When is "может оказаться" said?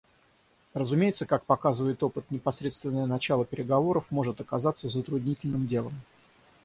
4.09-4.89